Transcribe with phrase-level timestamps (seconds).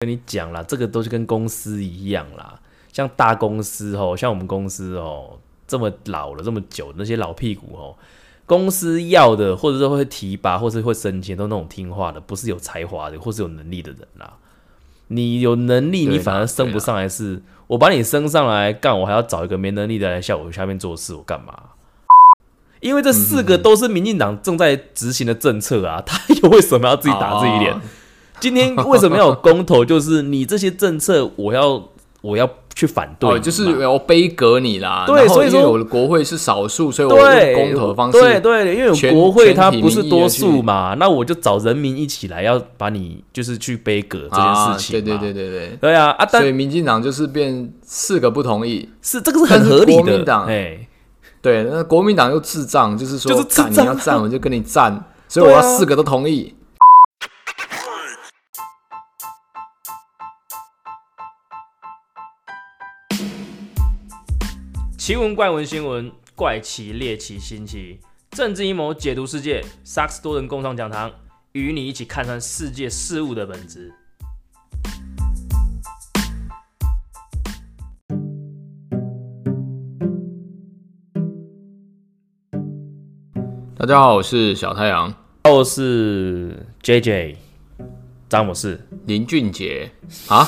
[0.00, 2.60] 跟你讲啦，这个都是跟公司一样啦。
[2.92, 7.96] 像大公司哦，像我们公司哦，这么老了这么久，那些老屁股哦，
[8.46, 14.34] 公司要的或者是会提拔，或是会升迁，都那种听话的，不是有才华的，或是有能力的人啦。
[15.08, 21.60] 你有能力，你反而升不上来，是我把你升上来干，我还要找一个没能力的来下我下面做事，我干嘛？
[22.78, 27.76] 因为这四个都是民进党正在执行的政策啊，他又为什么要自己打自己脸？
[28.40, 29.84] 今天为什么要有公投？
[29.84, 31.82] 就是你这些政策，我要
[32.20, 35.04] 我要去反对，就是要背革你啦。
[35.06, 38.20] 对，所以说我的国会是少数，所以我用公投的方式。
[38.20, 44.92] 对对，因为国会它不是多数嘛，那我就找人民一起来，要把你就是去背革这件事情。
[44.92, 46.26] 对对对对对，对啊啊！
[46.26, 50.36] 所以民进党就是变四个不同意，是这个是很合理的。
[50.46, 50.78] 哎。
[51.40, 53.30] 对，那国民党又智障，就是说，
[53.70, 56.52] 你要站，我就跟你站，所以我要四个都同意。
[65.08, 67.98] 奇闻怪闻新闻，怪奇猎奇新奇，
[68.32, 71.10] 政治阴谋解读世界，萨克斯多人共创讲堂，
[71.52, 73.90] 与你一起看穿世界事物的本质。
[83.78, 85.14] 大家好，我是小太阳，
[85.44, 87.38] 我是 J J
[88.28, 89.90] 詹姆士林俊杰
[90.26, 90.46] 啊！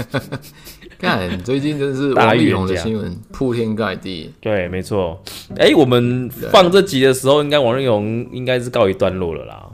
[0.98, 4.32] 看最近真是王力宏的新闻铺天盖地。
[4.40, 5.22] 对，没错。
[5.56, 9.64] 哎，我们放这集的时候，应该王力宏应该是告一段落了啦。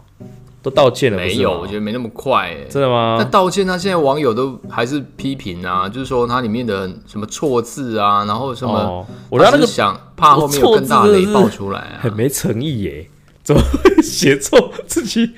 [0.63, 1.61] 都道歉了没有？
[1.61, 3.17] 我觉得没那么快，真的吗？
[3.19, 13.11] 那道歉，他现在网友都还是批评啊，就是说他里面的什么错字啊，然后什么，我那个想怕后面有更大的雷爆出来，很没诚意耶，
[13.45, 15.31] 怎么会写错自己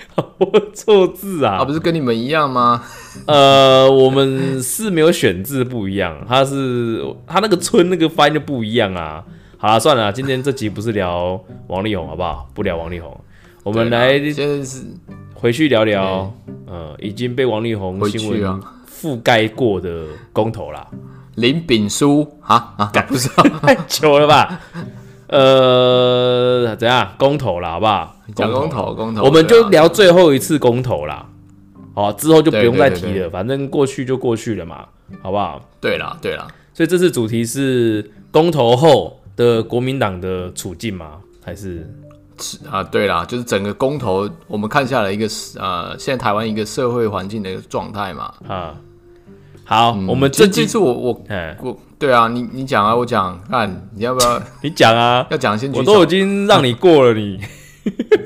[0.72, 1.56] 错字啊？
[1.56, 2.84] 啊，不是跟你们一样吗？
[3.26, 9.24] 呃，我们是没有选字不一样，他是他那个村那个发音就不一样啊。
[9.58, 12.48] 好了，算了，今天这集不是聊王力宏好不好？
[12.54, 13.20] 不聊王力宏。
[13.64, 14.64] 我们来，是
[15.34, 16.32] 回去聊聊，
[16.66, 20.86] 呃，已经被王力宏新闻覆盖过的公投啦。
[21.34, 24.60] 林炳书啊啊，不知道太久了吧？
[25.28, 28.16] 呃，怎样公投啦，好不好？
[28.34, 31.26] 讲公投，公投，我们就聊最后一次公投啦。
[31.94, 34.86] 好，之后就不用再提了，反正过去就过去了嘛，
[35.22, 35.60] 好不好？
[35.80, 41.12] 对了，对了，所以这次主题是公投后的国民党的处境吗？
[41.44, 41.88] 还是？
[42.70, 45.26] 啊，对啦，就是整个公投，我们看下来一个
[45.58, 48.34] 呃，现在台湾一个社会环境的一个状态嘛。
[48.46, 48.74] 啊，
[49.64, 51.22] 好，我们这这次我我
[51.62, 54.42] 我，对啊，你你讲啊，我讲，看你要不要？
[54.62, 55.72] 你讲啊，要讲先。
[55.72, 57.40] 我都已经让你过了，你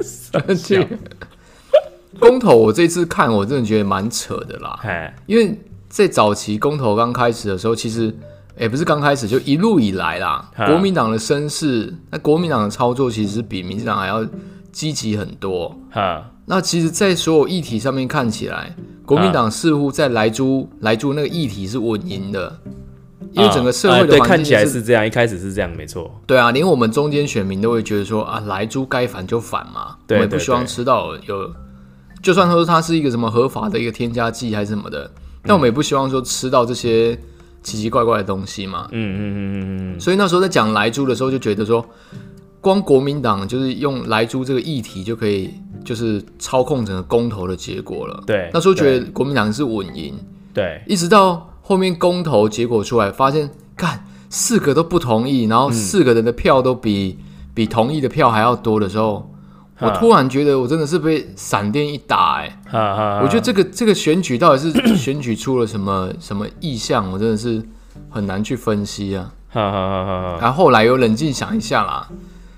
[2.18, 4.78] 公投，我这次看，我真的觉得蛮扯的啦。
[5.26, 5.58] 因为
[5.88, 8.14] 在早期公投刚开始的时候，其实。
[8.58, 10.50] 也不是刚开始，就一路以来啦。
[10.66, 14.22] 国民党的声势，那国民党的操作其实比民进党还要
[14.70, 15.74] 积极很多。
[15.90, 18.76] 哈，那其实，在所有议题上面看起来，
[19.06, 22.54] 国民党似乎在莱猪莱猪那个议题是稳赢的，
[23.32, 26.10] 因为整个社会的看起来是这样，一开始是这样，没错。
[26.26, 31.50] 对啊，连我们中间选民都会觉得说啊，莱猪该反就反嘛，我们不希望吃到有，
[32.22, 35.10] 就算说它是一个什么合法的一个添加剂还是什么的，
[35.42, 37.18] 但我们也不希望说吃到这些。
[37.62, 41.84] 奇奇怪怪的东西嘛，嗯嗯嗯嗯嗯，所以那时候在讲莱猪的时候，就觉得说，
[42.58, 45.50] 光国民党就是用莱猪这个议题就可以，
[45.84, 48.24] 就是操控整个公投的结果了。
[48.26, 50.18] 对，那时候觉得国民党是稳赢。
[50.54, 57.16] 对，一直到后面公投结果出来，发现干四个都不同意，然后四个人的票都比
[57.54, 59.32] 比同意的票还要多的时候。
[59.78, 62.58] 我突然觉得，我真的是被闪电一打哎！
[63.22, 67.62] 我觉得这个这个选举到底是 选举出了什么什么意向，我真的是
[68.10, 69.32] 很难去分析啊。
[70.40, 72.08] 然后后来又冷静想一下啦，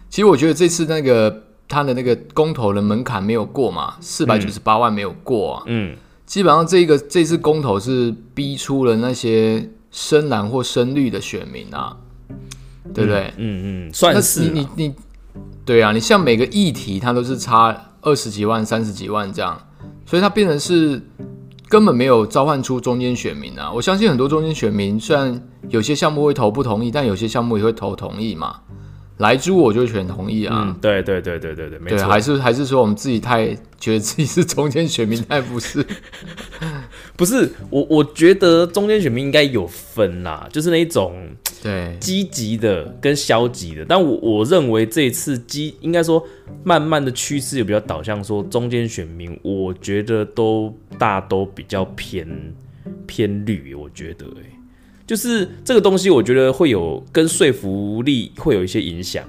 [0.08, 5.62] 其实我觉得这次那个他的那个公投的门槛没有过嘛，四百九十八万没有过啊。
[5.66, 5.94] 嗯，
[6.32, 11.94] 基本上这个这次公投是逼出了那些深蓝或深绿的选民啊，
[12.94, 13.34] 对不对？
[13.36, 14.94] 嗯嗯，算是你你。
[15.66, 19.60] 对啊，你像每个议题，它都是差二十几万、三十几万这样，
[20.06, 21.02] 所以它变成是
[21.68, 23.70] 根本没有召唤出中间选民啊。
[23.70, 25.38] 我相信很多中间选民，虽然
[25.68, 28.60] 有些项目会投不同意，但有些项目也会投同意嘛。
[29.22, 30.64] 来猪我就选同意啊。
[30.66, 32.06] 嗯，对对对对对对，没错。
[32.06, 33.46] 还是还是说我们自己太
[33.78, 35.84] 觉得自己是中间选民，太不是。
[37.16, 41.14] 不是我，我觉得中间选民应该有分啦，就是那一种。
[41.62, 46.20] 对，积极的跟消极的，但我我认为这一次积应该说
[46.64, 52.26] 慢慢的趋势也比较导向说中间选民，我觉得都大都比较偏
[53.06, 54.42] 偏绿，我觉得、欸，
[55.06, 59.24] 就是这个东西，我觉得会有跟说服力会有一些影响。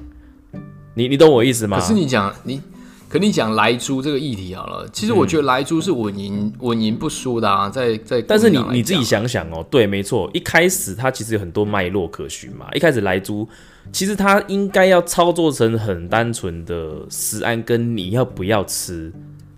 [0.95, 1.79] 你你懂我意思吗？
[1.79, 2.61] 可是你讲你，
[3.09, 12.67] 可你讲莱猪这个议题好了，其实我觉得莱猪是稳赢稳赢不输的啊，在在但是你你自己想想哦，对，没错，一开始它其实有很多脉络可循嘛。
[12.73, 13.47] 一开始来猪，
[13.91, 19.11] 其实它应该要操作成很单纯的食安跟你要不要吃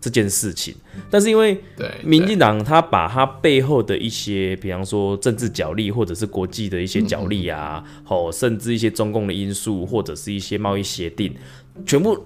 [0.06, 0.75] 这件事情，
[1.10, 1.60] 但是因为
[2.04, 11.34] 民进党他把他背后的一些，比方说政治角力，或者是国际的一些角力啊，哦，甚至一些中共的因素，或者是一些贸易协定，
[11.88, 12.24] 全部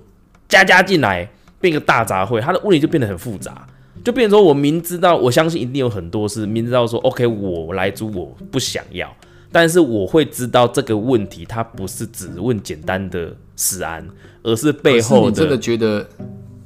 [0.50, 1.32] 加加进来，
[1.62, 3.66] 变一个大杂烩，他的问题就变得很复杂。
[4.04, 9.16] 就变成说，我明知道，我相信一定有很多是明知道说，OK，我来租我不想要，
[9.54, 14.06] 但是我会知道这个问题，它不是只问简单的食安，
[14.44, 16.10] 而是背后你真的觉得，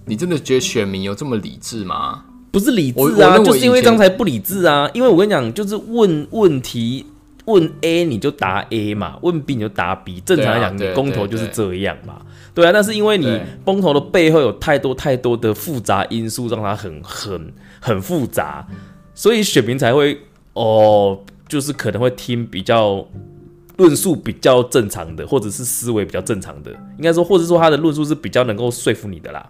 [0.05, 2.25] 你真的觉得选民有这么理智吗？
[2.51, 4.89] 不是理智啊，就是因为以前这样才不理智啊。
[4.93, 7.05] 因为我跟你讲，就是问问题
[7.45, 10.21] 问 A 你就答 A 嘛，问 B 你就答 B。
[10.21, 12.21] 正常来讲，你公投就是这样嘛，
[12.53, 12.71] 对啊。
[12.71, 18.67] 但是因为你对公投的背后有太多太多的复杂因素，让它很很很复杂，
[19.15, 20.19] 所以选民才会
[20.53, 23.05] 哦，就是可能会听比较。
[23.75, 29.49] 论述比较正常的，或者是思维比较正常的，应该说，或者说他的论述是比较能够说服你的啦，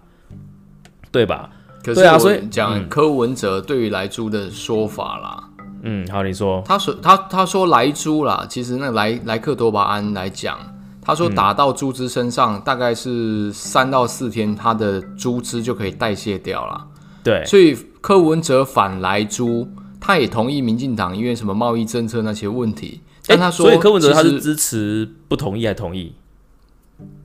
[1.14, 1.48] 对吧？
[1.84, 5.44] 可是啊所以讲柯文哲对于莱猪的说法啦，
[5.84, 10.58] 嗯，好，你说，他说他他说莱猪啦，其实那莱莱克多巴胺来讲，
[11.00, 16.84] 他说打到猪只身上大概是三到四天，它的猪只就可以代谢掉了。
[17.22, 19.68] 对，所以柯文哲反莱猪，
[20.00, 26.14] 他也同意民进党因为什么贸易政策那些问题，但他说，所以柯文哲他是支持不同意还同意？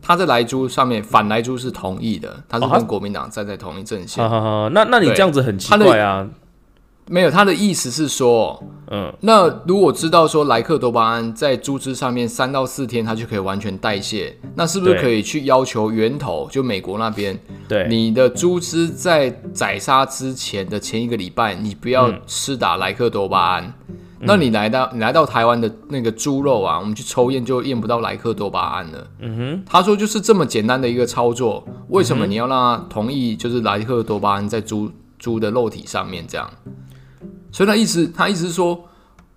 [0.02, 4.24] 他在莱猪上面反莱猪是同意的，他是跟国民党站在同一阵线。
[4.24, 6.28] 好好好，那那你这样子很奇怪啊，
[7.08, 17.38] 没有，他的意思是说，嗯，那如果知道说莱克多巴胺在猪只上面三到四天，它就可以完全代谢，那是不是可以去要求源头，就美国那边，
[17.68, 22.22] 对，你的猪只在宰杀之前的前一个礼拜，你不要嗯。
[22.28, 23.74] 施打莱克多巴胺。
[24.22, 29.08] 那你来到你来到台湾的那个猪肉啊，我们去抽验就验不到莱克多巴胺了。
[29.20, 36.50] 嗯哼，他说就是这么简单的一个操作，为什么你要让他同意就是莱克多巴胺在猪猪的肉体上面这样？
[37.52, 38.88] 所以他意思他意思是说，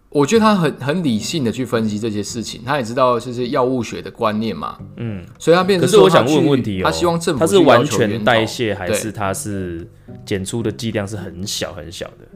[0.08, 4.76] 我觉得他很很理性的去分析这些事情，他也知道这些药物学的观念嘛。
[4.96, 9.88] 嗯，所以他变成可是我想问问题哦，他希望政府他是完全代谢，还是他是
[10.26, 12.29] 检出的剂量是很小很小的？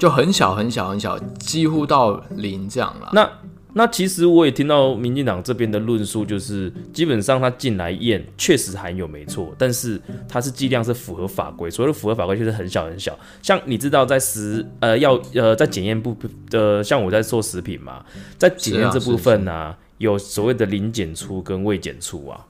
[0.00, 3.10] 就很小很小很小，几乎到零这样了。
[3.12, 3.30] 那
[3.72, 13.16] 那其实我也听到民进党这边的论述，就是基本上他进来验确实含有没错，但是它是剂量是符合法规，所谓的符合法规就是很小很小。
[13.42, 16.16] 像你知道在食呃要呃在检验部
[16.50, 18.02] 呃，像我在做食品嘛，
[18.36, 22.44] 在检验这部分呢、有所谓的零检出跟未检出啊，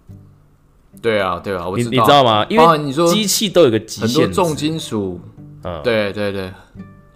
[1.03, 1.83] 对啊，对啊，我你。
[1.83, 2.47] 你知道吗？
[2.49, 5.21] 因为你说机器都有个极很多限，重金属，
[5.65, 6.51] 嗯对对对，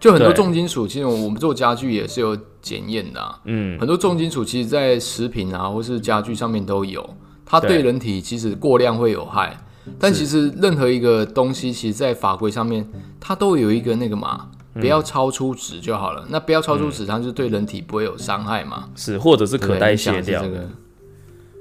[0.05, 3.41] 就很多重金属，其实我们做家具也是有检验的、啊。
[3.47, 7.09] 嗯，很多重金属其实，在食品啊或是家具上面都有，
[7.47, 9.59] 它对对人体其实过量会有害。
[9.99, 12.87] 但其实任何一个东西，其实在法规上面，
[13.19, 16.27] 它都有一个那个嘛，嗯不要超出值就好了。
[16.29, 20.51] 那不要超出值，它就对人体不会有伤害嘛，是或者是可代谢掉这。
[20.51, 20.69] 个。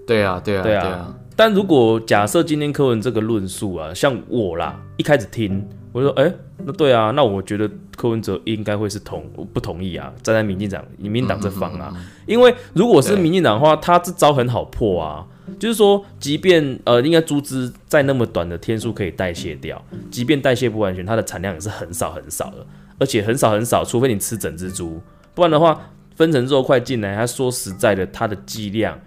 [0.06, 6.34] 对啊，对啊，对啊对啊，但如果假设今天柯文这个论述啊，像我啦，一开始听我就说，哎、
[6.66, 9.24] 那对啊，那我觉得柯文哲应该会是同
[9.54, 11.94] 不同意啊，站在民进党、民进党这方啊，
[12.26, 15.26] 因为如果是民进党的话，他这招很好破啊，
[15.60, 22.66] 就是说，即便呃，应该猪只在那么短的天数可以代谢掉，即便代谢不完全，它的产量也是很少很少的，
[22.98, 25.00] 而且很少很少，除非你吃整只猪，
[25.36, 25.80] 不然的话，
[26.16, 29.00] 分成肉块进来，他说实在的，它的剂量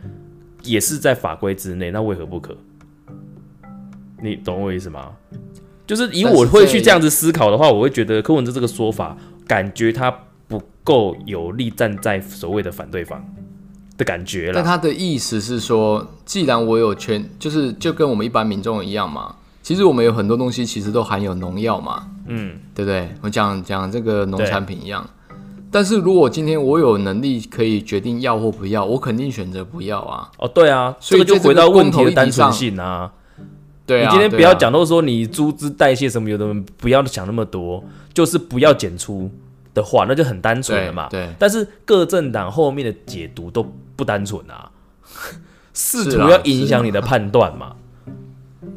[0.62, 2.56] 也是在法规之内，那为何不可？
[4.22, 5.12] 你懂我意思吗？
[5.86, 9.16] 就是以我会去这样子思考的话，我会觉得柯文哲这个说法，
[9.46, 10.10] 感觉他
[10.48, 13.24] 不够有力站在所谓的反对方
[13.96, 14.52] 的感觉了。
[14.54, 19.36] 但他的意思是说，既然我有权，就是就跟我们一般民众一样嘛。
[19.62, 23.08] 其实我们有很多东西其实都含有农药嘛，嗯，对不对？
[23.20, 25.04] 我讲讲这个农产品一样。
[25.72, 30.30] 但是如果今天我有能力可以决定要或不要，我肯定选择不要啊。
[30.38, 33.10] 哦，对啊，所以就回到问题的单纯性啊。
[33.86, 39.30] 对啊，你今天不要讲到说你猪只代谢什么，有的人不要想那么多，就是不要检出
[39.72, 41.08] 的话，那就很单纯了嘛。
[41.08, 43.64] 对对但是各政党后面的解读都
[43.94, 44.68] 不单纯啊，
[45.72, 47.76] 试图要影响你的判断嘛，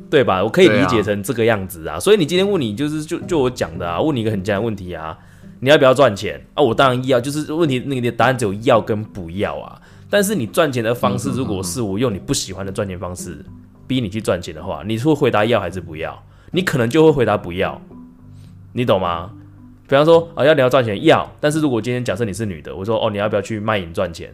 [0.10, 0.44] 对吧？
[0.44, 2.00] 我可以理解成这个样子啊。
[2.00, 5.18] 所以你今天问你就是就就我讲的啊，问你一个很简单的问题啊，
[5.62, 6.62] 你要不要赚钱啊？
[6.62, 9.82] 我当然要，就是问题，那个的答案只有要跟不要啊。
[10.10, 13.44] 但是你赚钱的方式，如果是我用你不喜欢的赚钱方式
[13.90, 16.24] 逼你去赚钱的话，你是会回答要还是不要？
[16.52, 17.82] 你可能就会回答不要，
[18.74, 19.32] 你懂吗？
[19.88, 24.32] 比方说啊，要你要赚钱要，但是如果今天假设你是女的，我说哦，你要不要去卖淫赚钱？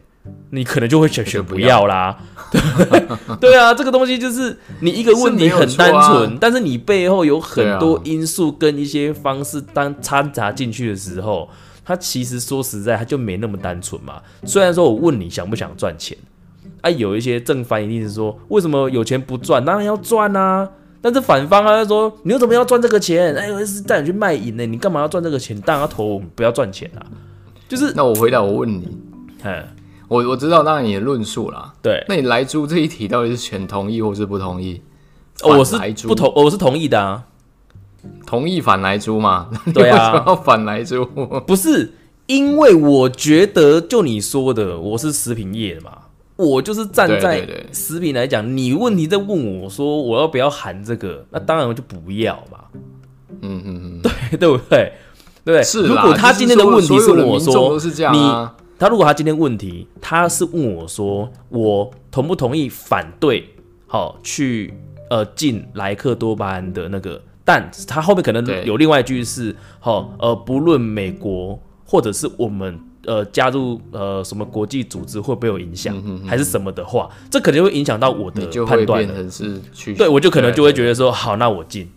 [0.49, 2.17] 你可能就会选选不要啦。
[3.39, 11.49] 对啊，这个东西就是你一个问题很单纯，但是你背后有很多因素跟一些方式当掺杂进去的时候，
[11.85, 14.21] 它其实说实在，它就没那么单纯嘛。
[14.43, 16.17] 虽然说我问你想不想赚钱，
[16.85, 19.63] 啊，有一些正反一定是说为什么有钱不赚？
[19.65, 20.69] 当然要赚啊。
[21.01, 23.35] 但是反方啊，说你为什么要赚这个钱？
[23.35, 24.65] 哎，是带你去卖淫呢？
[24.65, 25.59] 你干嘛要赚这个钱？
[25.61, 27.01] 当然要投，不要赚钱啊。
[27.67, 28.97] 就是那我回答，我问你，
[29.43, 29.63] 嗯。
[30.07, 31.73] 我我知道那你的论述啦。
[31.81, 34.79] 对，那你来租这一题到底是选同意或是不同意？
[35.43, 35.75] 我是
[36.07, 37.23] 不同，我是同意的啊。
[38.23, 39.49] 同意反来租嘛？
[39.73, 41.03] 对啊， 要反来租？
[41.47, 41.93] 不是，
[42.27, 45.91] 因为我觉得就你说的，我是食品业的嘛，
[46.35, 52.59] 我就是站在食品来讲，你问题在问我说我要不要含这个，那当然我就不要嘛。
[53.41, 54.93] 嗯嗯嗯，对 对不对？
[55.43, 55.87] 对，是。
[55.87, 58.49] 如果他今天的问题是我说是这样你。
[58.77, 63.47] 他如果他今天问题，他是问我说，我同不同意反对，
[63.87, 64.73] 好去
[65.09, 75.95] 呃进莱克多巴胺的那个，但他后面可能有另外一句是，好呃不论美国或者是我们呃加入呃什么国际组织会不会有影响，
[76.25, 79.29] 还是什么的话，这可能会影响到我的判断的。
[79.29, 81.89] 是去对我就可能就会觉得说，好，那我进，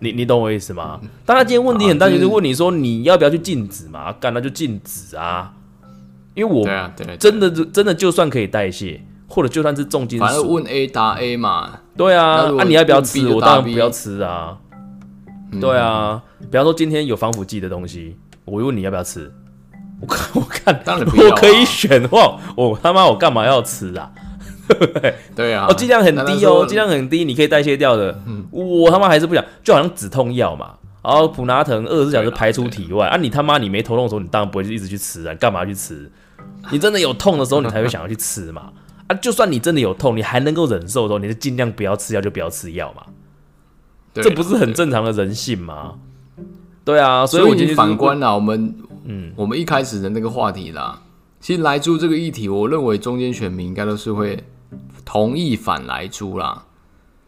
[0.00, 1.00] 你你懂我意思吗？
[1.24, 4.12] 当然今天问题很单纯，就问你说你要不要去禁止嘛？
[4.12, 5.54] 干那就禁止啊。
[6.34, 6.64] 因为我
[7.18, 11.80] 真的真的就算可以代谢，或者就算是重金属，反正问 A 答 A 嘛。
[11.96, 13.26] 对啊，那你要不要吃？
[13.28, 14.56] 我当然不要吃啊。
[15.60, 19.32] 对啊，比方说今天有防腐剂的东西，我问你要不要吃？
[20.00, 24.10] 我看我看，当然我可以选的话，我他妈我干嘛要吃啊？
[24.68, 25.14] 对不对？
[25.34, 28.20] 对啊，哦，剂量很低哦，剂量很低，你可以代谢掉的。
[28.50, 30.74] 我他妈还是不想，就好像止痛药嘛。
[31.02, 36.10] 然后普拿疼二十四小时排出体外啊，你他妈你没头痛的时候，你当然不会一直去吃啊，干嘛去吃？
[36.70, 38.70] 你真的有痛的时候，你才会想要去吃嘛？
[39.06, 43.04] 啊，就算你真的有痛，你还能够忍受的时候，你就尽量不要吃药，就不要吃药嘛。
[44.12, 45.94] 这不是很正常的人性吗？
[46.84, 48.74] 对啊，所以我你反观了我们，
[49.08, 51.02] 嗯，我们一开始的那个话题啦，
[51.40, 54.44] 其实来猪这个议题，我认为中间选民应该都是会
[55.04, 56.64] 同意反来猪啦。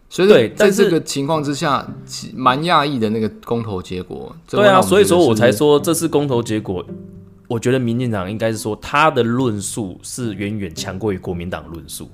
[0.08, 1.86] 所以在这个情况之下，
[2.34, 4.34] 蛮讶异的那个公投结果。
[4.48, 6.84] 对啊，所以说我才说这次公投结果。
[7.46, 12.08] 我觉得民进党应该是说他的论述是远远强过于国民党论述。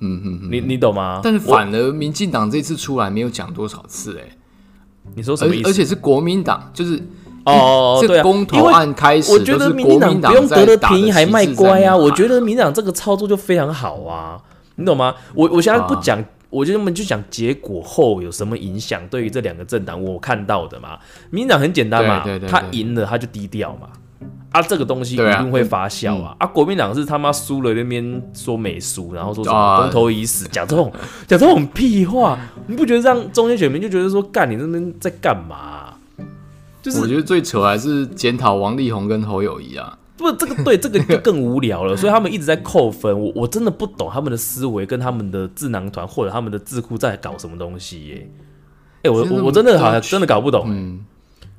[0.00, 1.20] 嗯嗯，你你懂吗？
[1.24, 4.36] 但是反而民进党这次出来没有讲多少次哎，
[5.14, 5.68] 你说什么意思？
[5.70, 7.02] 而且是国民党，就是
[7.48, 11.96] 哦， 这公投案开始，我觉得民进党不用得了便宜还卖乖啊。
[11.96, 14.40] 我觉得民进党这个操作就非常好啊，
[14.76, 15.14] 你懂吗？
[15.34, 20.98] 我我现在不讲，我觉得我们就讲结果后有什么影响对于这两个政党，我看到的嘛。
[21.30, 23.88] 民进党很简单嘛，他赢了他就低调嘛。
[24.50, 26.34] 啊，这个东西一定会发酵啊！
[26.38, 30.90] 啊，国民党是他妈输了那边说没输，然后说什么公投已死，讲这种
[31.26, 35.92] 讲这种屁话，你不觉得让中间选民就觉得说干你那边在干嘛？
[36.82, 39.98] 就是我觉得最扯还是检讨王力宏跟侯友谊啊！
[40.16, 43.18] 不，这个对这个就更无聊了，所以他们一直在扣分。
[43.18, 48.30] 我我真的不懂他们的思维跟他们的智囊团或者他们的智库在搞什么东西耶！
[49.02, 50.64] 哎，我我我真的好像真的搞不懂。
[50.68, 51.04] 嗯，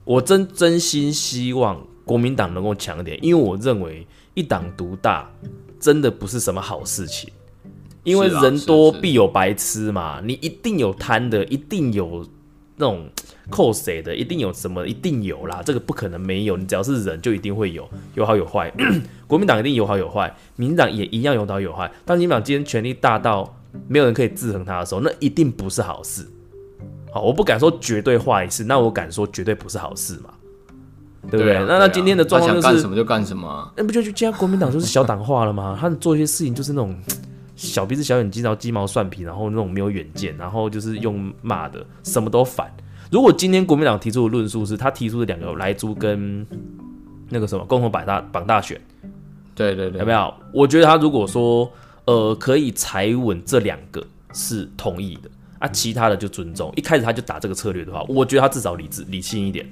[0.03, 1.81] 我真真心希望。
[2.05, 5.29] 国民党能够强点，因为我认为一党独大
[5.79, 7.29] 真的不是什么好事情，
[8.03, 12.25] 因为人多必有白痴嘛，你一定有贪的，一定有
[12.77, 13.07] 那种
[13.49, 18.71] 扣谁的，一定有什么，一定有啦，这个不可能没有，你只要是人就一定会有，有好有坏。
[19.27, 21.91] 国民党一定有好有坏，民进党也一样有好有坏。
[22.05, 26.27] 当民进党今天权力大到没有人可以制衡他的时候，那一定不是好事。
[27.11, 30.29] 好，我不敢说绝对坏事，那我敢说绝对不是好事嘛。
[31.29, 31.53] 对不对？
[31.67, 35.77] 那那今天的状况就是干什么就干什么，那不就就加国民党就是小党化了吗？
[35.79, 36.97] 他做一些事情就是那种
[37.57, 42.71] 小鼻子小眼睛，然后鸡毛蒜皮，然后那种没有远见，然后就是用骂的，什么都反。
[43.11, 46.45] 如果今天国民党提出的论述是他提出的两个来租跟
[47.29, 48.79] 那个什么共同百大绑大选，
[49.55, 50.33] 对对对，有没有？
[50.53, 51.71] 我觉得他如果说
[52.05, 56.71] 呃可以踩稳这两个是同意的啊，其他的就尊重。
[56.75, 59.67] 一开始他就打这个策略的话，我觉得他至少理智理性一点。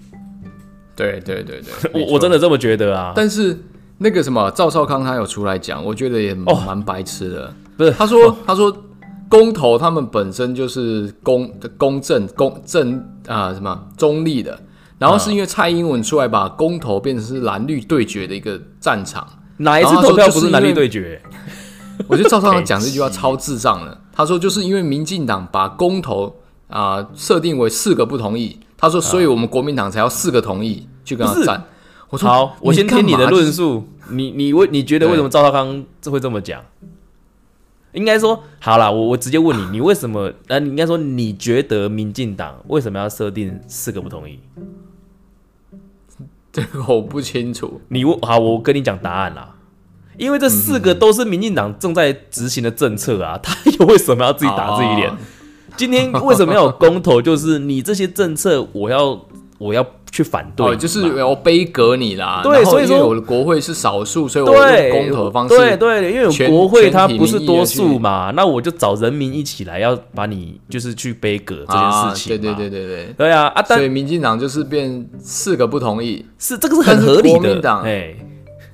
[0.96, 3.14] 对对对对， 我我真的这么觉得啊。
[3.16, 3.56] 但是
[4.00, 7.54] 那个什么赵少康他有出来讲，我觉得也蛮白痴的。
[7.78, 8.76] 不是，他说他说
[9.30, 14.60] 公投他们本身就是公公正公正啊什么中立的，
[14.98, 19.28] 然后是因为蔡英文出来把公投变成是蓝绿对决的一个战场。
[19.58, 21.22] 哪一次投票不是男说就是因为女对决？
[22.08, 24.02] 我觉得赵少康讲这句话超智障的。
[24.14, 26.36] 他说就是因为民进党把公投
[26.68, 31.64] 啊、设定为四个不同意，他说所以我们国民党才要四个同意去跟他战。
[32.10, 33.88] 我说好，我先听你的论述。
[34.10, 36.62] 你你为你觉得为什么赵少康这会这么讲？
[37.98, 40.32] 应该说好啦，我我直接问你，你为什么？
[40.48, 44.40] 呃，你应该说你觉得民进党为什么要设定四个不同意？
[46.52, 47.82] 这个我不清楚。
[47.90, 49.56] 你问好，我跟你讲答案啦。
[50.18, 55.10] 因为这四个都是民进党正在执行的政策啊， 他又为什么要自己打自己脸？
[55.10, 55.18] 哦
[55.76, 57.22] 今天为什么要有公投？
[57.22, 59.28] 就是你这些政策，我要
[59.60, 62.42] 我要去反对，哦，就是我要背革你啦。
[62.44, 65.56] 对所以说我的国会是少数，所以我对用公投的方式。
[65.56, 73.14] 对对，因为全国会它不是多数嘛，那我就找人民一起来，要把你就是去背革这件啊，事情、对对对，对对。
[73.18, 73.64] 对啊啊！
[73.68, 78.16] 但所以民进党就是变四个不同意，是这个是很合理的国民，党哎，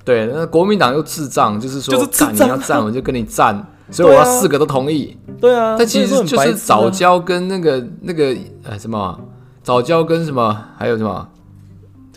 [0.06, 5.18] 对，那国民党又智障，就是说，就是智障啊你要站我就跟你站，所以我要四个都同意。
[5.42, 9.20] 对啊，但其实就是早教跟那个那个呃什么
[9.64, 11.28] 早教跟什么还有什么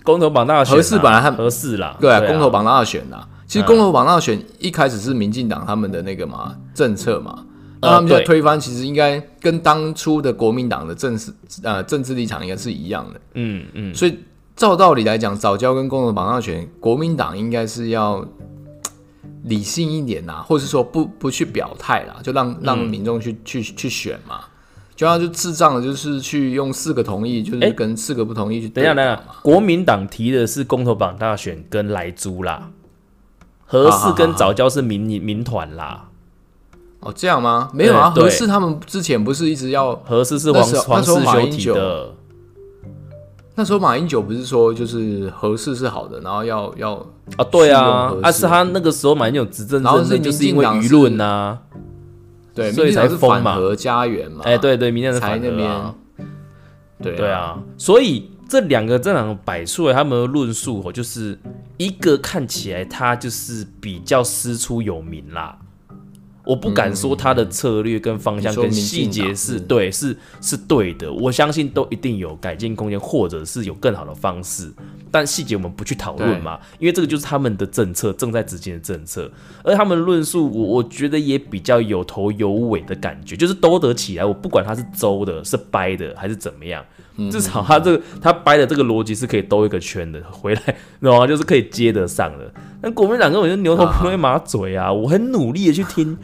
[0.02, 3.26] 公投榜大选啊合适本来他合适啦，对啊，啊公投榜大选呐。
[3.46, 7.44] 其实嗯公投榜大选一开始是民进党他们的那个嘛政策嘛，
[7.80, 13.20] 那他们现在推翻，其实应该跟当初的国民党的政治呃政治立场应该是一样的。
[13.34, 14.18] 嗯嗯，所以
[14.56, 18.26] 照道理来讲，早教跟公投榜大选，国民党应该是要
[19.44, 24.40] 理性一点呐、或是说不不去表态啦，就让让嗯民众去、去去选嘛。
[24.96, 32.70] 就他就智障的，就是去用四个同意，就是哎跟四个不同意去等一下，等一下，国民党提的是公投榜大选跟莱猪啦，
[33.66, 36.08] 合适跟早教是民民团啦，
[37.00, 37.68] 哦，这样吗？
[37.74, 38.24] 没有啊，对。
[38.24, 42.14] 合适他们之前不是一直要合适是黄黄世那时候马修提英九的，
[43.54, 46.94] 那时候马英九不是说就是合适是好的，然后要要
[47.36, 51.58] 啊，对啊啊是他那个时候马英九执政然后是，就是因为舆论呐，
[52.56, 53.52] 对，所以才封嘛。
[53.52, 55.94] 反核家园嘛，哎，对对，明天是才那反核啊。
[56.16, 56.28] 边，
[57.02, 61.38] 对对，啊，所以这两个这两个摆出来他们的论述哦，就是
[61.76, 65.58] 一个看起来他就是比较师出有名啦。
[66.46, 71.12] 我不敢说他的策略跟方向跟细节是是对，是是对的。
[71.12, 74.72] 我相信都一定有改进空间，或者是有更好的方式。
[75.10, 79.30] 但细节我们不去讨论嘛，因为这个就是他们的政策正在执行的政策，
[79.64, 84.24] 而他们论述我我觉得也比较有头有尾的感觉，就是兜得起来。
[84.24, 86.84] 我不管他是周的、是掰的还是怎么样，
[87.30, 90.60] 至少他这个他掰的这个逻辑是可以兜一个圈的回来，
[91.00, 91.26] 知道吗？
[91.26, 92.52] 就是可以接得上的。
[92.82, 94.92] 但国民党根本就牛头不对马嘴啊！
[94.92, 96.16] 我很努力的去听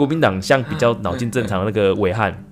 [0.00, 2.42] 国民党像比较脑筋正常的那个伟汉。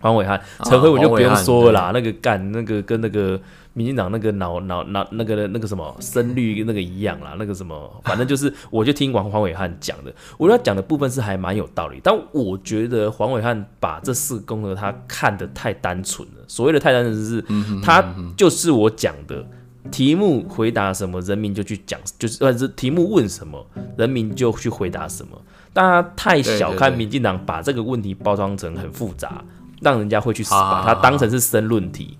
[0.00, 3.40] 黄伟汉、陈辉，我就不用说了啦，那个干那个跟那个
[3.72, 17.42] 民进党那个脑脑脑那个那个什么声律那个一样啦，那个什么，反正就是 我就听王黄伟汉讲的，我觉得他讲的部分是还蛮有道理，但我觉得黄伟汉把这四个功能他看得太单纯了，所谓的太单纯是，
[17.82, 18.04] 他
[18.36, 19.42] 就是我讲的。
[19.90, 23.64] 题目回答什么，人民就去讲，就是呃，是题目问什么，
[23.98, 25.38] 人民就去回答什么。
[25.74, 29.44] 大家太小看民进党把这个问题包装成很复杂，
[29.82, 32.16] 让人家会去把它当成是申论题，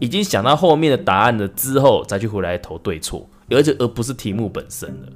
[0.00, 5.08] 已经想到后面的答案了之后，再去回来投对错，而且而不是题目本身了。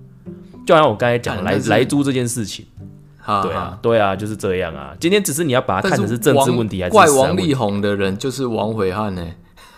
[0.64, 2.64] 就好像我刚才讲来来租这件事情，
[3.42, 4.94] 对啊，，对啊，就是这样啊。
[5.00, 9.26] 今天只是你要把它看成是政治问题还是怪王力宏的人就是王伟汉呢、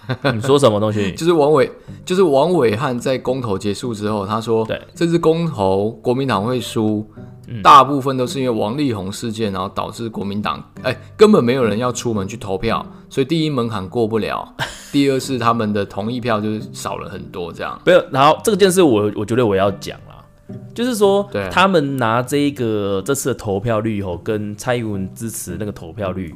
[0.34, 1.12] 你说什么东西？
[1.12, 1.70] 就是王伟，
[2.04, 4.80] 就是王伟汉在公投结束之后，他说，对。
[4.94, 7.06] 这次公投国民党会输，
[7.48, 7.62] 嗯。
[7.62, 14.54] 大部分都是因为王力宏事件，然后导致国民党，哎、根本没有人要出门去投票，所以第一门槛过不了，
[14.92, 21.48] 第二是他们的同意票就是少了很多，这样，没有，然后这件事我我觉得我要讲了，就是说对。
[21.50, 26.34] 他们拿这一个这次的投票率吼，跟蔡英文支持那个投票率，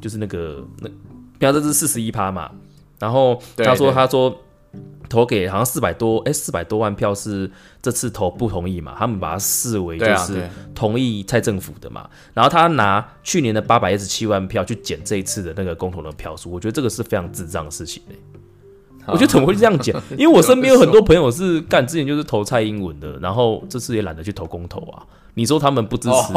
[0.00, 0.88] 就是那个那，
[1.38, 2.50] 比方这是四十一趴嘛，
[2.98, 4.42] 然后他说他说
[5.08, 18.16] 投给好像四百多哎四百多万票是这次投不同意嘛，他们把它视为就是同意蔡政府的嘛，然后他拿去年的八百一十七万票去减这一次的那个共同的票数，我觉得这个是非常智障的事情、欸
[19.12, 20.00] 我觉得怎么会这样讲？
[20.18, 25.02] 因为我身边有很多朋友是干之前就是投蔡英文的，然后这次也懒得去投公投啊。
[25.34, 26.32] 你说他们不支持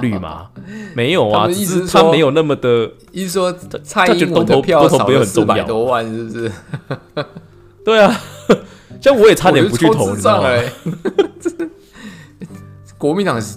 [0.00, 0.48] 绿吗？
[0.94, 1.48] 没有啊，
[1.90, 3.52] 他没有那么的意思说
[3.84, 6.52] 蔡英文的投票少有了四百很重要多万，是不是？
[7.84, 8.20] 对啊。
[9.00, 10.48] 像我也差点不去投，你知道吗？
[12.98, 13.56] 国民党是，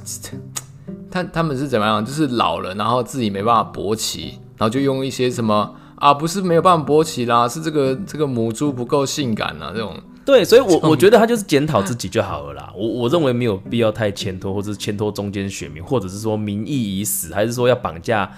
[1.12, 2.04] 他他们是怎么样？
[2.04, 9.96] 就是老了，然后自己没办法勃起，然后就用一些什么啊，不是没有办法勃起啦，是这个这个母猪不够性感啊，这种。
[10.26, 12.74] 对，所以我我觉得他就是检讨自己就好了啦。
[12.76, 18.32] 我我认为没有必要太牵拖，或者是牵拖中间选民，或者是说民意已死，还是说要绑架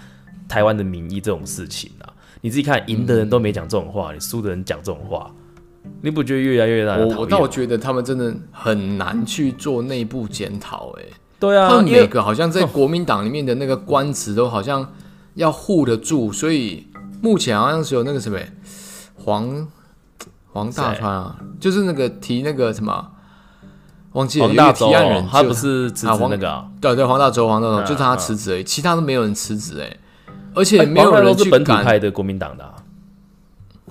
[0.50, 2.12] 台湾的民意这种事情啊。
[2.42, 5.32] 你自己看，赢的人都没讲这种话，你输的人讲这种话，
[6.02, 7.28] 你不觉得越来越让人讨厌？
[7.30, 11.04] 但我觉得他们真的很难去做内部检讨，哎，
[11.40, 14.94] 对啊，他们每个好像在国民党里面的那个官职都好像
[15.36, 16.86] 要护得住，所以
[17.22, 18.40] 目前好像是有那个什么
[19.16, 19.68] 黄。
[20.54, 23.12] 黄大川啊，就是那个提那个什么，
[24.14, 24.48] 忘记了。
[24.48, 26.66] 黄大提案人他不是辞职那个？
[26.82, 29.98] 对对，黄大洲，黄大洲，就是他辞职而已，其他都没有人辞职哎，
[30.56, 32.74] 而且没有人去本土派的国民党的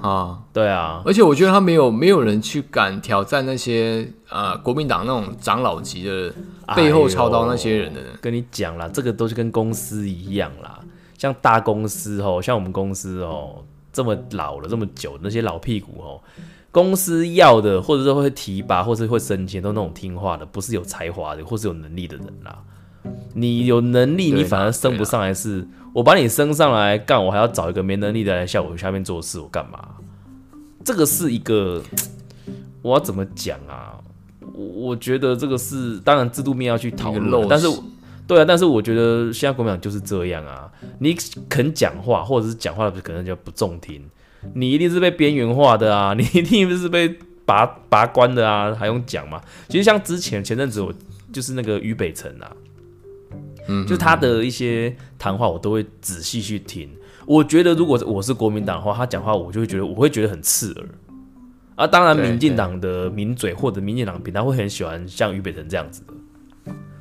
[0.00, 6.32] 啊，对啊，而且我觉得他没有没有人去敢挑战那些呃国民党那种长老级的
[6.74, 8.00] 背后操刀那些人的。
[8.20, 10.80] 跟你讲啦，这个都是跟公司一样啦，
[11.18, 16.20] 像大公司哦，像我们公司哦，这么老了这么久，那些老屁股哦。
[16.70, 22.59] 公司要的，或者说会提拔，或是会升迁，都那种听话的，不是有才华的，或是有能力的人啦。
[23.33, 25.33] 你有能力，你反而升不上来。
[25.33, 29.88] 是我把你升上来干，我还要找一个没能力的来下我下面做事，我干嘛？
[30.85, 31.83] 这个是一个，
[32.83, 33.94] 我要怎么讲啊？
[34.52, 37.66] 我觉得这个是，当然制度面要去讨论，但是
[38.26, 40.70] 对啊，但是我觉得现在国民党就是这样啊。
[40.98, 41.16] 你
[41.48, 44.02] 肯讲话，或者是讲话的可能就不中听。
[44.54, 46.14] 你一定是被边缘化的啊！
[46.18, 47.12] 你一定是被
[47.44, 48.72] 拔拔关的啊！
[48.74, 49.40] 还用讲吗？
[49.68, 50.92] 其实像之前前阵子我
[51.32, 52.52] 就是那个于北辰啊，
[53.68, 56.88] 嗯，就他的一些谈话我都会仔细去听。
[57.26, 60.88] 我觉得如果我是国民党的话，他讲话我就会觉得我会觉得很刺耳。
[61.74, 66.14] 啊，当然民进党的名嘴或者民进党平常会很喜欢像俞北辰这样子的。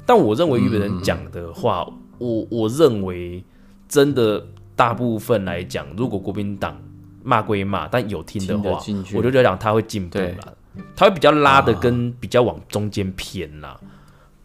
[0.06, 1.88] 但我认为日本人讲的话，
[2.18, 3.44] 我我认为
[3.88, 6.80] 真的大部分来讲，如果国民党。
[7.28, 8.80] 骂归骂，但有听的话，
[9.15, 10.56] 我就觉得讲他会进步了，
[10.96, 13.76] 他会比较拉的跟比较往中间偏啦，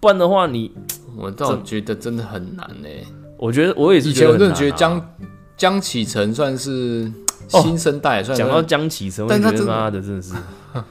[0.01, 0.73] 不然的话你，
[1.15, 2.89] 我倒觉得真的很难呢。
[3.37, 5.15] 我觉得我也是，以前我真的觉得江
[5.59, 7.13] 江启程算是
[7.49, 10.33] 新生代，算讲到江启程，但他妈的真的是，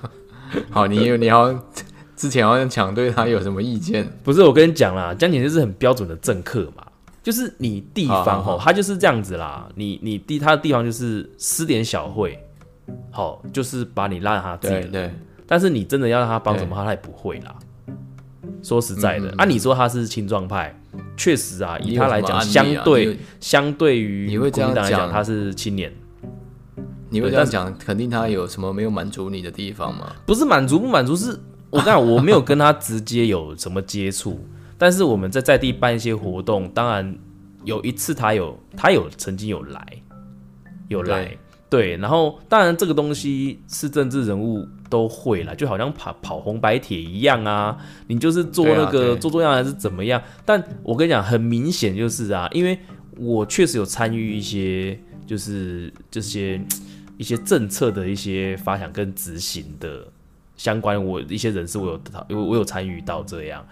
[0.69, 1.51] 好，你你要
[2.19, 4.05] 之前好像讲对他有什么意见？
[4.25, 6.85] 不是，我跟你讲啦，江姐就是很标准的政客嘛。
[7.23, 9.69] 就是你地方吼，他就是这样子啦。
[9.75, 12.37] 你你地他的地方就是私点小会，
[13.09, 14.89] 好，就是把你拉他自己。
[14.89, 15.09] 对。
[15.47, 17.55] 但是你真的要让他帮什么，他也不会啦。
[18.61, 20.77] 说实在的，啊，你说他是青壮派，
[21.15, 25.89] 确实啊，以他来讲，相对相对于国民党来讲，他是青年。
[27.09, 30.13] 你会这样讲，肯定他有什么没有满足你的地方吗？
[30.25, 34.43] 不是满足不满足，是我讲我没有跟他直接有什么接触。
[34.77, 37.17] 但是我们在在地办一些活动，当然
[37.65, 39.85] 有一次他有他有曾经有来，
[40.87, 41.37] 有来
[41.69, 47.77] 对，然后当然这个东西是政治人物都会啦，就好像跑跑红白帖一样啊，
[48.07, 50.21] 你就是做那个做做样还是怎么样？
[50.45, 52.79] 但我跟你讲，很明显就是啊，因为
[53.17, 56.59] 我确实有参与一些就是这些
[57.19, 60.07] 一些政策的一些发想跟执行的
[60.59, 63.65] 相关，我一些人士我有因为我有参与到这样。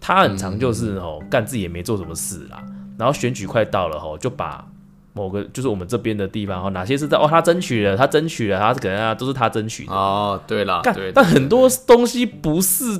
[0.00, 2.64] 他很常就是哦，干自己也没做什么事啦，
[2.96, 4.66] 然后选举快到了吼，就把
[5.12, 9.92] 某个就是我们这边的地方哦，哪些是在哦他争取了，他争取了，他可能啊都是他争取的。
[9.92, 12.98] 哦，对了，干，但很多东西不是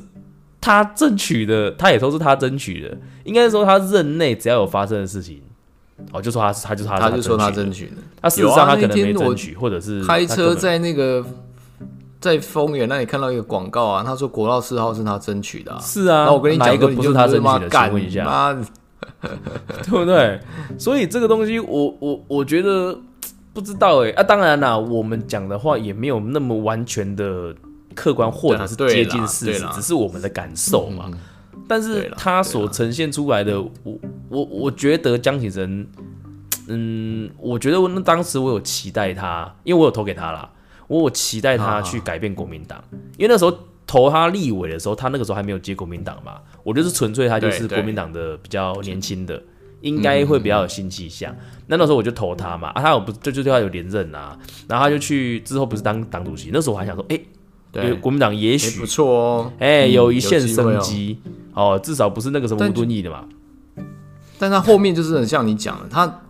[0.61, 5.41] 他争取的，他也都是他争取的，应该说他任内只要有发生的事情，
[6.13, 11.25] 哦就说他是他就是他，他就说他争取的，他事实上他可能没争取，或者是开车在那个。
[12.21, 17.71] 在丰原那里看到一个广告啊，他说国道四号是他争取的，是啊，那我跟你讲，一个不是他争取的？
[17.71, 18.53] 请问一下，
[19.23, 20.39] 对不对？
[20.79, 22.97] 所以这个东西，我我我觉得
[23.55, 27.55] 不知道哎啊，当然啦，我们讲的话也没有那么完全的
[27.95, 31.11] 客观或者是接近事实，只是我们的感受嘛。
[31.67, 35.87] 但是他所呈现出来的，我我我觉得江启臣，
[36.69, 40.51] 嗯，我觉得那当时我有期待他，因为我有投给他了。
[40.99, 42.83] 我期待他去改变国民党，
[43.17, 46.39] 因为那时候投他立委的时候，他那个时候还没有接国民党嘛。
[46.65, 49.41] 我就是纯粹他就是国民党的比较年轻的，
[49.83, 51.33] 应该会比较有新气象。
[51.69, 57.21] 那那时候我就投他嘛，啊，他有不就就对他有连任啊，然后他就去之后不是当党主席，那时候我还想说，哎，
[57.71, 61.21] 对，国民党也许不错哦，哎，有一线生机
[61.55, 63.25] 哦，至少不是那个什么吴敦义的嘛。
[64.41, 66.23] 但他后面就是很像你讲的，他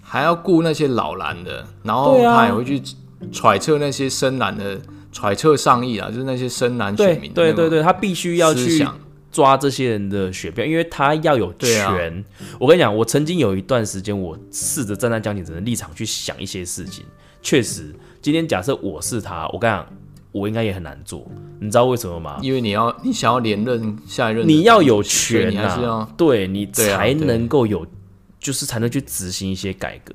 [0.00, 2.80] 还要顾那些老蓝的，然后他也会去。
[3.32, 7.32] 揣测那些深蓝的揣测上意啊，就是那些深蓝选民。
[7.32, 8.86] 对对对，他必须要去
[9.30, 12.24] 抓这些人的选票，因为他要有权。
[12.58, 17.04] 我跟你讲，我曾经有一段时间，我试着站在江景成的立场去想一些事情。
[17.42, 19.86] 确实，今天假设我是他，我跟你讲，
[20.32, 21.30] 我应该也很难做。
[21.60, 22.38] 你知道为什么吗？
[22.42, 27.86] 因为你要你想要连任下一任，你要有权啊，对你才能够有，
[28.38, 30.14] 就是才能去执行一些改革。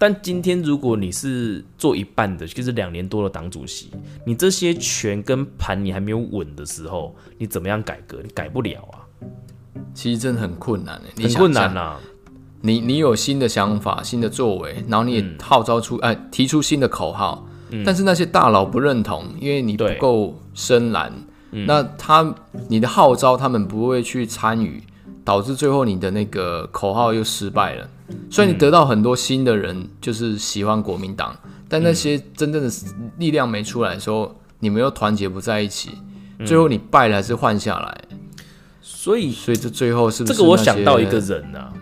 [0.00, 3.90] 但今天如果你是做一半的，就是两年多的党主席，
[4.24, 8.18] 你这些权跟盘你还没有稳的时候，你怎么样改革？
[8.22, 9.04] 你改不了啊，
[9.92, 12.00] 其实真的很困难很困难啊。
[12.62, 17.46] 你你有新的想法、新的作为，然后你也嗯号召出哎、提出新的口号，
[17.84, 21.12] 但是那些大佬不认同，因为你不够深蓝，
[21.50, 22.34] 那他
[22.68, 24.82] 你的号召他们不会去参与，
[25.22, 27.86] 导致最后你的那个口号又失败了。
[28.30, 31.34] 虽然你得到很多新的人，就是喜欢国民党，
[31.68, 32.70] 但那些真正的
[33.18, 35.90] 力量没出来的时候，你们又团结不在一起，
[36.38, 36.46] 嗯。
[36.46, 38.04] 最后你败了还是换下来，
[38.80, 41.72] 所以所以这最后是不这个我想到一个人啊，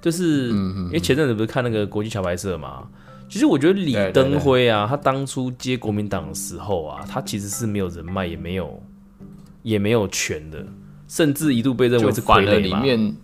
[0.00, 2.84] 就是嗯因为前阵子不是看那个国际桥牌社嘛，
[3.28, 8.82] 其实我觉得李登辉啊，他当初接国民党的时候啊，他其实是没有人脉，也没有
[9.62, 10.64] 也没有权的，
[11.08, 12.80] 甚至一度被认为是反了傀儡嘛。
[12.80, 13.16] 里面，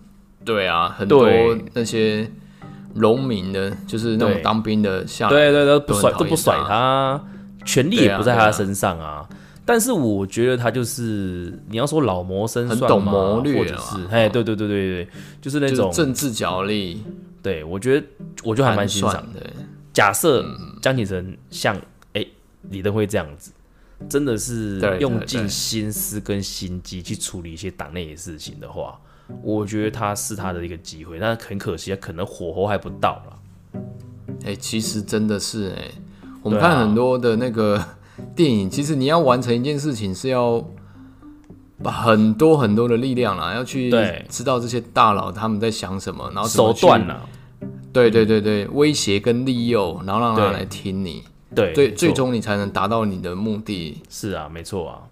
[0.44, 1.30] 对啊，很多
[1.72, 2.30] 那些
[2.94, 6.66] 农民的，就是那种当兵的下来，对对对，不甩都不甩他。
[6.68, 7.24] 他，
[7.64, 9.28] 权力也不在他身上啊。
[9.64, 15.08] 但是我觉得他就是你要说老谋深算很懂谋略或者啊是哎，对对对对对，
[15.40, 17.02] 就是那就是种政治角力，
[17.42, 18.06] 对我觉得
[18.42, 19.14] 我就还蛮欣赏。
[19.32, 19.40] 的。
[19.92, 20.78] 假设嗯。
[20.82, 21.80] 江启臣像
[22.14, 22.26] 哎、
[22.70, 23.52] 李登辉这样子，
[24.08, 29.00] 真的是用尽心思跟心机去处理一些党内的事情的话，
[29.42, 31.18] 我觉得他是他的一个机会。
[31.18, 33.38] 但很可惜，他可能火候还不到了。
[34.44, 35.88] 哎、其实真的是哎、
[36.42, 37.82] 我们看很多的那个
[38.34, 40.64] 电影，其实你要完成一件事情是要
[41.82, 43.90] 把很多很多的力量啦，要去
[44.28, 47.22] 知道这些大佬他们在想什么，然后手段啦，
[47.92, 51.22] 对对对对，威胁跟利诱，然后让他来听你，
[51.54, 54.02] 对，最最终你才能达到你的目的。
[54.08, 55.02] 是啊，没错啊。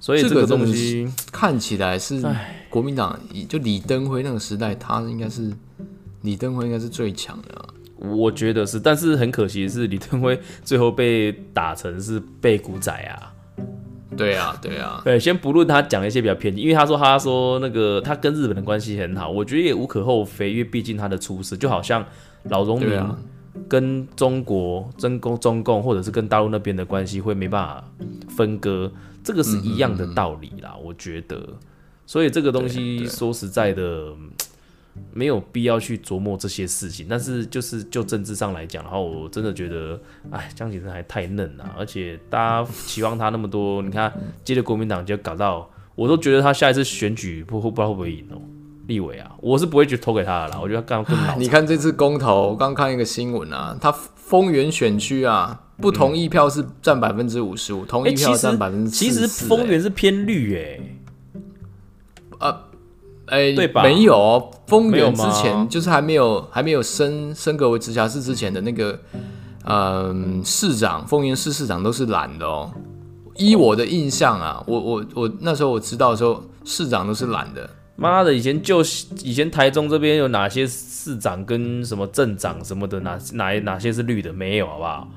[0.00, 2.20] 所以这这个东西，看起来是
[2.68, 3.16] 国民党，
[3.48, 5.52] 就李登辉那个时代，他应该是
[6.22, 13.32] 李登辉应该是最强的啊、我觉得是，但是很可惜的是，李登辉最后被打成是被古仔啊。
[14.16, 22.04] 对啊，对啊，对，先不论他讲一些比较偏激，因为他说他说那个他跟日本的关系很好，我觉得也无可厚非，因为毕竟他的出身就好像
[22.44, 23.00] 老农民
[23.68, 27.84] 跟中国、中共、中共或者是跟大陆那边的关系会没办法
[28.28, 28.90] 分割，
[29.22, 31.46] 这个是一样的道理啦，我觉得。
[32.06, 34.30] 所以这个东西说实在的，嗯
[35.12, 37.06] 没有必要去琢磨这些事情。
[37.08, 44.12] 但是就是就政治上来讲，然后我真的觉得，哎，江启臣还太嫩了，而且大家期望他那么多，你看
[44.44, 48.42] 接着国民党就搞到，我都觉得他下一次选举不不知道会不会赢哦。
[48.88, 53.94] 立委啊，我是不会去投给他的啦，我觉得他刚刚更老你看这次公投，我刚看一个新闻啊，他
[54.30, 60.56] 丰原选区啊，不同意票是占百分之五十五，同哎、意票占百分之其实丰原是偏绿
[62.38, 62.54] 哎、
[63.26, 63.82] 哎，对吧？
[63.82, 68.96] 没有哦，丰原之前就是还没有还没有升升格为直辖市之前的那个，
[69.64, 72.70] 嗯、市长丰原市市长都是蓝的哦。
[73.34, 77.68] 依我的印象啊，我我我那时候我知道的时候，市长都是蓝的。
[78.00, 78.80] 妈的，以前就
[79.22, 84.32] 以前台中这边有哪些市长跟什么镇长什么的，哪哪哪些是绿的？
[84.32, 85.08] 没有，好不好？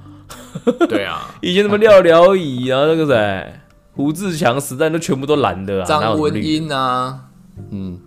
[0.90, 3.54] 对啊， 以前什么廖辽乙啊，那个谁
[3.94, 6.20] 胡志强时代都全部都蓝的啊，张？
[6.20, 7.22] 文英啊，
[7.72, 7.98] 嗯，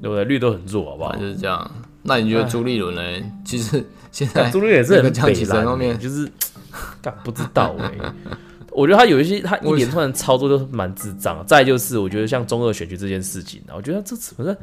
[0.00, 0.24] 对不对？
[0.24, 1.70] 绿都很弱，好不好就是这样。
[2.04, 3.02] 那你觉得朱立伦呢？
[3.44, 6.30] 其实现在朱立伦也是那个很北蓝方面欸，就是
[7.22, 7.90] 不知道哎、
[8.74, 11.44] 我觉得他有一些他一我连串的操作都蛮智障的。
[11.44, 14.56] 再就是我觉得像中二选举这件事情啊，我觉得这怎么在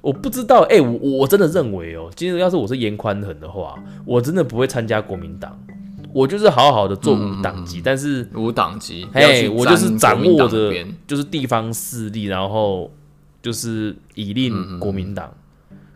[0.00, 3.74] 我不知道哎、我我真的认为哦、今天要是我是严宽恒的话，
[4.04, 5.56] 我真的不会参加国民党，
[6.12, 10.72] 我就是好好的做无党籍，但是无党籍，不要嘿，去我就是掌握着
[11.06, 12.90] 就是地方势力，然后
[13.40, 15.32] 就是以嗯令国民党。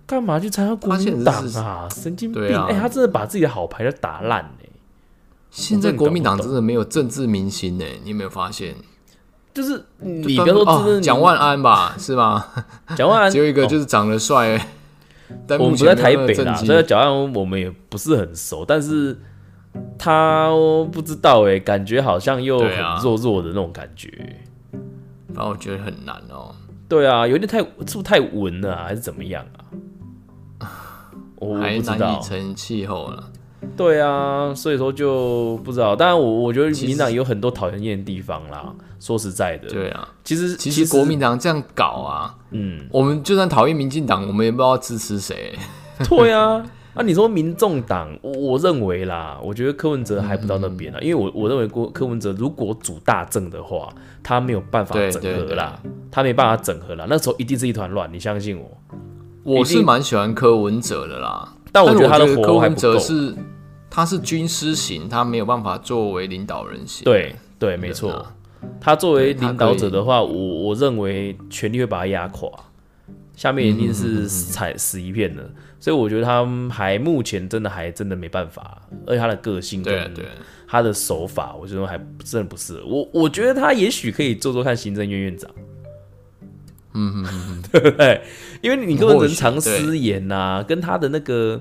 [0.07, 1.89] 干嘛去参加国民党啊？
[1.93, 2.57] 神经病！
[2.57, 4.66] 哎、他真的把自己的好牌都打烂哎、
[5.57, 8.75] 现在国民党真的没有政治明星呢，你有没有发现？
[9.55, 12.45] 就是你不要说哦真的蒋万安吧，是吗？
[12.95, 14.69] 蒋万安只有一个哦就是长得帅，
[15.49, 19.19] 但我们不在台北啦，所以蒋万安我们也不是很熟，但是
[19.99, 20.51] 他
[20.93, 22.69] 不知道哎、感觉好像又很
[23.03, 24.11] 弱弱的那种感觉。
[25.29, 26.55] 反正我觉得很难哦。
[26.87, 29.43] 对啊，有点太是不是太文了、啊，还是怎么样
[30.59, 31.09] 啊？
[31.41, 32.21] 我我还难知道。
[32.21, 33.31] 成气候了。
[33.77, 35.95] 对啊，所以说就不知道。
[35.97, 38.73] 当然我我觉得民进党有很多讨人厌的地方啦。
[38.99, 45.55] 说实在的，对啊，其实其实国民党这样搞啊，嗯，我们就算讨厌民进党，我们也不知道支持谁。
[46.09, 46.65] 对啊。
[46.99, 53.93] 那、你说民众党，我我认为啦，我觉得柯文哲还不到那边啦，因为我我认为郭柯文哲如果主大政的话，
[54.23, 55.79] 他没有办法整合啦，
[56.11, 58.71] 他没办法整合啦，那时候一定是一团乱，你相信我。
[59.43, 62.81] 我是蛮喜欢柯文哲的啦，是但我觉得他的柯文活还不够。
[62.81, 63.35] 哲是
[63.91, 67.05] 他是军师型，他没有办法作为领导人型。
[67.05, 68.27] 对对，没错。
[68.81, 72.51] 他作为领导者的话，我我认为权力会把他压垮，
[73.35, 75.49] 下面一定是踩死一片的。
[75.79, 80.31] 所以我觉得他还目前真的还真的没办法，而且他的个性跟对对，
[80.67, 82.87] 他的手法，我觉得还真的不适合。
[82.87, 85.49] 我我觉得他也许可以做做看行政院院长，
[86.97, 88.23] 嗯嗯嗯，对不对？
[88.63, 91.61] 因为你根本人常失言呐、跟他的那个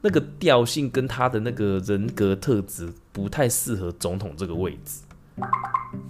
[0.00, 5.02] 那个调性跟他的那个人格特质不太适合总统这个位置。
[5.38, 5.46] 嗯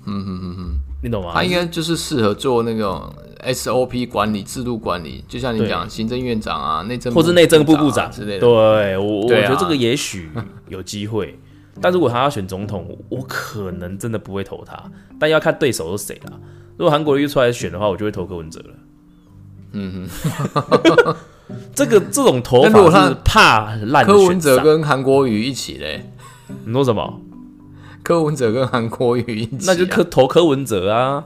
[0.07, 1.31] 嗯嗯嗯，你懂吗？
[1.33, 3.13] 他应该就是适合做那种
[3.45, 8.41] SOP 管理、制度管理，就像你对讲行政院长啊、内政或是内政部部长啊之类的。
[8.41, 10.29] 对我，我觉得这个也许
[10.69, 11.39] 有机会，
[11.81, 16.33] 但如果他要选总统，我可能真的不会投他，但要看对手是谁啦。
[16.83, 18.75] 如果韩国瑜出来选的话，我就会投柯文哲了。
[19.71, 20.09] 嗯
[20.53, 21.15] 哼，
[21.73, 24.59] 这个这种投但如果他法是怕烂柯文哲。
[24.59, 26.11] 跟韩国瑜一起嘞，
[26.65, 27.21] 你说什么？
[28.03, 31.23] 柯文哲跟韩国瑜一起啊、那就柯投柯文哲啊，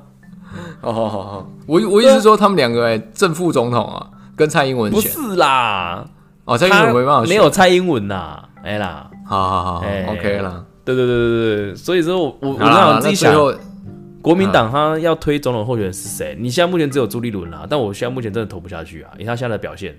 [0.82, 5.00] 哦，好好好，我我意思是说他们两个哎、正副总统啊，跟蔡英文选。
[5.00, 6.04] 不是啦，
[6.44, 10.62] 哦，蔡英文没办法选，没有蔡英文呐，哎啦，好好好，OK 啦。
[10.84, 13.58] 对对对对对，所以说我我我好啦让你自己想，那最后
[14.26, 16.36] 国民党他要推总统候选人是谁？
[16.36, 19.96] 你现在目前只有朱立伦啦，但我现在目前真的投不下去啊，以他现在的表现，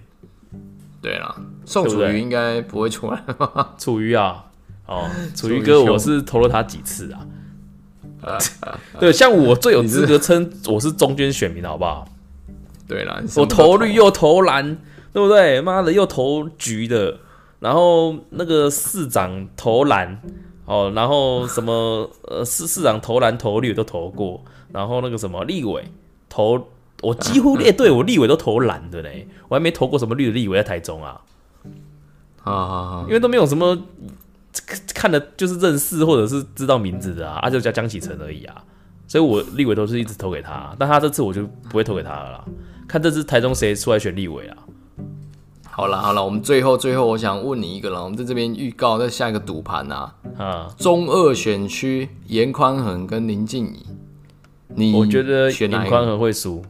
[1.01, 3.73] 对啦，宋楚瑜应该不会出来吧？
[3.77, 4.43] 楚瑜啊，
[4.85, 8.37] 哦，楚 楚瑜瑜哥，我是投了他几次啊？
[8.99, 12.05] 对，像我最有资格称我是中间选民，好不好？
[12.85, 14.75] 对啦，我投绿又投蓝，
[15.13, 15.61] 对不对？
[15.61, 17.19] 妈的，又投橘的，
[17.61, 20.21] 然后那个市长投蓝，
[20.67, 25.89] 哦，然后什么呃市市长投蓝投绿都投过，然后那个什么立委
[26.27, 26.67] 投，
[27.01, 31.21] 我几乎列队我立委都投蓝的嘞，我还没投过什么绿的立委在台中啊，
[32.41, 33.77] 好好好因，为都没有什么
[34.93, 38.61] 看的，就是认识或者是知道名字的啊，啊就叫江启臣而已啊，
[39.07, 42.43] 所以我立委都是一直投给他，但他这次我就不会投给他了啦，
[42.89, 44.57] 看这次台中谁出来选立委啊。
[45.77, 53.85] 好了好了，我们最后最后我想问你一个了，我们在这边预告在下一个赌盘啊，啊，中二选区严宽恒跟林静怡，
[54.73, 55.51] 你我觉得？
[55.51, 56.65] 严宽恒会输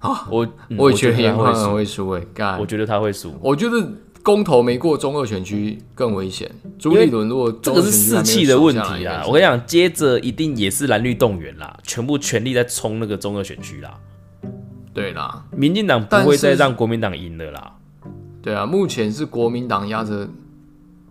[0.00, 3.32] 啊我嗯我也觉得他严宽恒输，会输诶，干我，觉得他会输。
[3.40, 3.88] 我觉得
[4.22, 6.50] 公投没过中二选区更危险。
[6.78, 13.98] 朱立伦如果这个是士气的问题啦，啦，我跟你讲，接着一定也是蓝绿动员啦，全部全力在冲那个中二选区啦。
[14.94, 17.72] 对啦，民进党不会再让国民党赢了啦。
[18.42, 20.28] 对啊，目前是国民党压着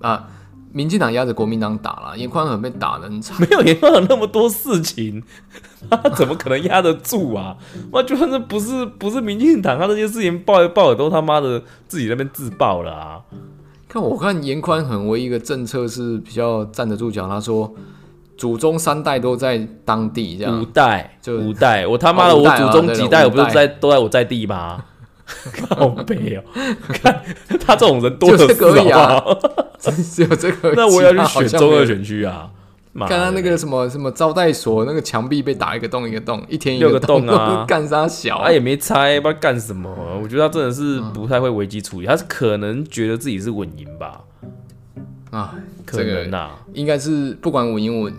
[0.02, 0.28] 啊，
[0.72, 3.40] 民进党压着国民党打了，严宽很被打得很惨。
[3.42, 5.24] 没有严宽很那么多事情，
[5.90, 7.58] 他怎么可能压得住啊？
[7.92, 13.22] 那就算是不是不是民进党，他这些事情爆一爆也都他妈的自己那边自爆了啊！
[13.88, 17.74] 看我看严宽很唯一一个政策是比较站得住脚，他说
[18.42, 24.84] 祖宗三代都在当地这样五，代，就五代，我他妈的，我祖宗几代，我不是在都在我在地吗？
[25.70, 26.44] 靠背哦，
[26.88, 27.22] 看
[27.64, 30.74] 他这种人多的就是这个而已啊好不好 只有这个。
[30.76, 32.50] 那我也要去选中二选区啊！
[33.02, 39.88] 看他那个什么什么招待所那个墙壁被打一个洞一个洞，一天一六个洞洞啊干啥小啊他也没猜，不知道干什么。
[40.20, 44.22] 我觉得他真的是不太会危机处理，他是可能觉得自己是稳赢吧，
[45.30, 45.54] 啊，
[45.86, 46.60] 可这个能啊。
[46.74, 48.14] 应该是不管稳赢稳，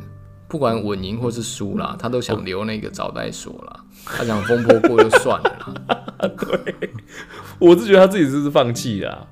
[0.53, 3.81] 不管稳赢或是输啦，他都想留那个招待所啦。
[4.05, 6.29] 他想风波过就算了啦，
[7.59, 9.27] 我是觉得他自己是不是放弃了啊、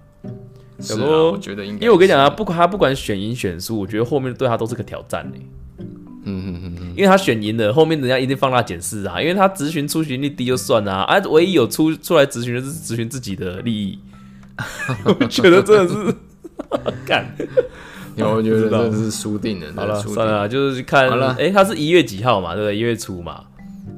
[0.80, 5.36] 是啊，我觉得应该，因为我跟你讲啊，，不管他不管选赢选输，我觉得后面对他都是个挑战呢、
[5.78, 5.84] 嗯
[6.24, 13.98] 嗯嗯嗯，因为他选赢了，后面人家一定放大检视啊，因为他咨询出勤率低就算了啊，啊唯一有出出来咨询的是咨询自己的利益，
[15.04, 16.14] 我觉得真的是
[17.04, 17.36] 干。
[18.16, 21.08] 有我觉得不知道这是输定了，好了，算了，就是看
[21.38, 22.76] 哎、他是一月几号嘛，对不对？
[22.76, 23.40] 一月初嘛，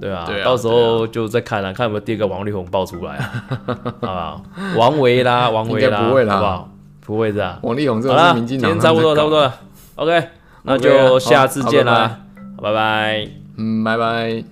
[0.00, 4.44] 对啊，到时候就再看了，看有没有第二个王力宏爆出来啊， 好不好？
[4.76, 6.68] 王维啦， 王维啦，不会啦好不好？
[7.04, 7.58] 不会的啊。
[7.62, 9.54] 王力宏这是民进党今天差不多，差不多了
[9.96, 10.28] ，，OK，
[10.62, 12.20] 那就下次见啦，
[12.60, 13.28] 拜拜。
[13.56, 14.51] 嗯，拜拜。